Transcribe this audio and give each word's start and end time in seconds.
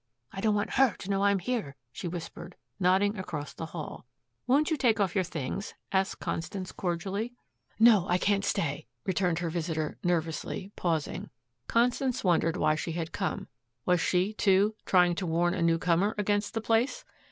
"I 0.31 0.41
don't 0.41 0.55
want 0.55 0.71
her 0.71 0.95
to 0.97 1.09
know 1.11 1.23
I'm 1.23 1.37
here," 1.37 1.75
she 1.91 2.07
whispered, 2.07 2.55
nodding 2.79 3.19
across 3.19 3.53
the 3.53 3.67
hall. 3.67 4.07
"Won't 4.47 4.71
you 4.71 4.75
take 4.75 4.99
off 4.99 5.13
your 5.13 5.23
things?" 5.23 5.75
asked 5.91 6.19
Constance 6.19 6.71
cordially. 6.71 7.35
"No, 7.77 8.07
I 8.07 8.17
can't 8.17 8.43
stay," 8.43 8.87
returned 9.05 9.37
her 9.37 9.51
visitor 9.51 9.99
nervously, 10.03 10.71
pausing. 10.75 11.29
Constance 11.67 12.23
wondered 12.23 12.57
why 12.57 12.73
she 12.73 12.93
had 12.93 13.11
come. 13.11 13.47
Was 13.85 14.01
she, 14.01 14.33
too, 14.33 14.73
trying 14.87 15.13
to 15.13 15.27
warn 15.27 15.53
a 15.53 15.61
newcomer 15.61 16.15
against 16.17 16.55
the 16.55 16.61
place! 16.61 17.05